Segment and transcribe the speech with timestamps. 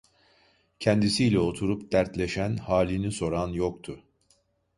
[0.79, 4.03] Kendisiyle oturup dertleşen, halini soran yoktu.